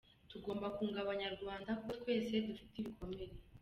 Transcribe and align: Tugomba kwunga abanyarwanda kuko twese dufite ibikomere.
Tugomba 0.29 0.67
kwunga 0.75 0.99
abanyarwanda 1.05 1.69
kuko 1.79 1.91
twese 2.01 2.33
dufite 2.47 2.75
ibikomere. 2.81 3.33